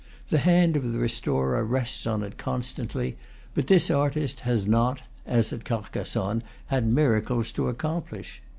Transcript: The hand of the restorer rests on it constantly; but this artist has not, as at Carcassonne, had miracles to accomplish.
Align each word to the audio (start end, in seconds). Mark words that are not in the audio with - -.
The 0.29 0.39
hand 0.39 0.75
of 0.75 0.91
the 0.91 0.97
restorer 0.97 1.63
rests 1.63 2.07
on 2.07 2.23
it 2.23 2.35
constantly; 2.35 3.17
but 3.53 3.67
this 3.67 3.91
artist 3.91 4.39
has 4.39 4.65
not, 4.65 5.03
as 5.27 5.53
at 5.53 5.63
Carcassonne, 5.63 6.41
had 6.69 6.87
miracles 6.87 7.51
to 7.51 7.67
accomplish. 7.69 8.41